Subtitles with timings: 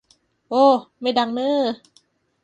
[0.49, 0.63] โอ้
[1.01, 1.65] ไม่ดังเน้อ